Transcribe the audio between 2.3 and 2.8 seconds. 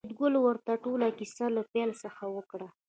وکړه